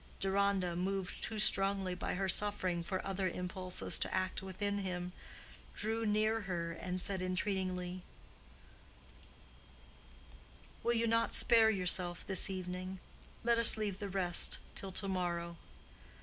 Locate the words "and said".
6.71-7.21